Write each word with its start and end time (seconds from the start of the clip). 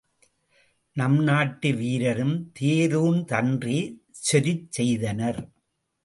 நம் 0.95 1.17
நாட்டு 1.23 1.69
வீரரும் 1.75 2.51
தேரூர்ந்தன்றே 2.59 3.77
செருச் 4.23 4.71
செய்தனர்? 4.71 5.41